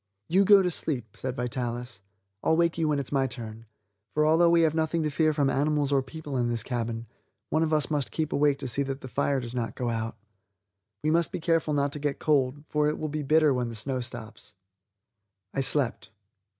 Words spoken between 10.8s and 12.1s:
We must be careful not to